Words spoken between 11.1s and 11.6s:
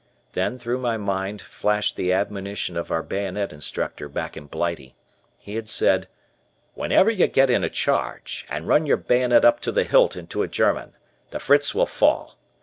the